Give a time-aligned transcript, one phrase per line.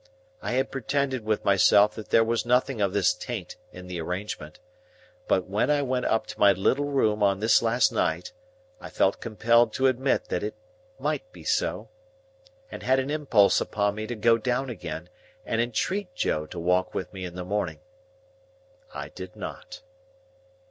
[0.41, 4.59] I had pretended with myself that there was nothing of this taint in the arrangement;
[5.27, 8.33] but when I went up to my little room on this last night,
[8.79, 10.55] I felt compelled to admit that it
[10.97, 11.89] might be so,
[12.71, 15.07] and had an impulse upon me to go down again
[15.45, 17.77] and entreat Joe to walk with me in the morning.
[18.95, 19.83] I did not.